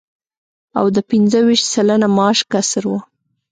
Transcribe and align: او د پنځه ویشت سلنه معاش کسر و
او 0.77 0.85
د 0.95 0.97
پنځه 1.09 1.39
ویشت 1.47 1.65
سلنه 1.73 2.07
معاش 2.15 2.39
کسر 2.51 2.83
و 2.89 2.93